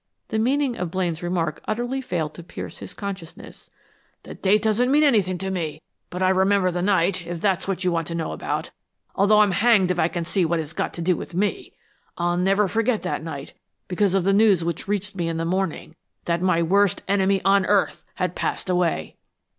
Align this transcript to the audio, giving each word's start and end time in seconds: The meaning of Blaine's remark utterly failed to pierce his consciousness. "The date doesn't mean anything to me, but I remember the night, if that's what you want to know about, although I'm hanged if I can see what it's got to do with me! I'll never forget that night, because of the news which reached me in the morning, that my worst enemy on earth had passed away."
The 0.29 0.39
meaning 0.39 0.77
of 0.77 0.89
Blaine's 0.89 1.21
remark 1.21 1.61
utterly 1.67 2.01
failed 2.01 2.33
to 2.33 2.41
pierce 2.41 2.79
his 2.79 2.91
consciousness. 2.95 3.69
"The 4.23 4.33
date 4.33 4.63
doesn't 4.63 4.89
mean 4.89 5.03
anything 5.03 5.37
to 5.37 5.51
me, 5.51 5.79
but 6.09 6.23
I 6.23 6.29
remember 6.29 6.71
the 6.71 6.81
night, 6.81 7.27
if 7.27 7.39
that's 7.39 7.67
what 7.67 7.83
you 7.83 7.91
want 7.91 8.07
to 8.07 8.15
know 8.15 8.31
about, 8.31 8.71
although 9.13 9.41
I'm 9.41 9.51
hanged 9.51 9.91
if 9.91 9.99
I 9.99 10.07
can 10.07 10.25
see 10.25 10.43
what 10.43 10.59
it's 10.59 10.73
got 10.73 10.91
to 10.95 11.03
do 11.03 11.15
with 11.15 11.35
me! 11.35 11.73
I'll 12.17 12.35
never 12.35 12.67
forget 12.67 13.03
that 13.03 13.21
night, 13.21 13.53
because 13.87 14.15
of 14.15 14.23
the 14.23 14.33
news 14.33 14.63
which 14.63 14.87
reached 14.87 15.15
me 15.15 15.27
in 15.29 15.37
the 15.37 15.45
morning, 15.45 15.95
that 16.25 16.41
my 16.41 16.63
worst 16.63 17.03
enemy 17.07 17.39
on 17.45 17.63
earth 17.67 18.03
had 18.15 18.33
passed 18.33 18.71
away." 18.71 19.17